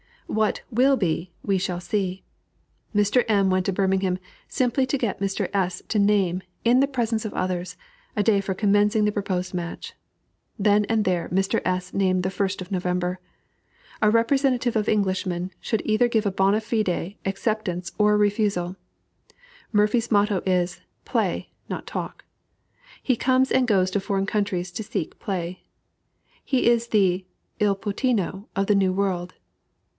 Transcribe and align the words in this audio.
What 0.25 0.61
"will 0.71 0.95
be," 0.95 1.31
we 1.43 1.57
shall 1.59 1.81
see. 1.81 2.23
Mr. 2.95 3.23
M. 3.27 3.49
went 3.51 3.65
to 3.67 3.73
Birmingham 3.73 4.17
simply 4.47 4.85
to 4.87 4.97
get 4.97 5.19
Mr. 5.19 5.49
S. 5.53 5.83
to 5.89 5.99
name, 5.99 6.41
in 6.63 6.79
the 6.79 6.87
presence 6.87 7.25
of 7.25 7.33
others, 7.35 7.75
a 8.15 8.23
day 8.23 8.39
for 8.41 8.55
commencing 8.55 9.03
the 9.05 9.11
proposed 9.11 9.53
match. 9.53 9.93
Then 10.57 10.85
and 10.85 11.03
there 11.03 11.27
Mr. 11.29 11.61
S. 11.65 11.93
named 11.93 12.23
the 12.23 12.29
1st 12.29 12.61
of 12.61 12.71
November. 12.71 13.19
A 14.01 14.09
representative 14.09 14.77
of 14.77 14.87
Englishmen 14.87 15.51
should 15.59 15.83
give 15.83 16.01
either 16.15 16.29
a 16.29 16.31
bona 16.31 16.61
fide 16.61 17.15
acceptance 17.25 17.91
or 17.99 18.13
a 18.13 18.17
refusal. 18.17 18.77
Morphy's 19.73 20.09
motto 20.09 20.41
is 20.47 20.81
"Play, 21.05 21.51
not 21.69 21.85
talk." 21.85 22.23
He 23.03 23.17
comes 23.17 23.51
and 23.51 23.67
goes 23.67 23.91
to 23.91 23.99
foreign 23.99 24.25
countries 24.25 24.71
to 24.71 24.81
seek 24.81 25.19
play. 25.19 25.63
He 26.43 26.67
is 26.67 26.87
the 26.87 27.25
"Il 27.59 27.75
Puttino" 27.75 28.47
of 28.55 28.65
the 28.67 28.75
New 28.75 28.93
World. 28.93 29.35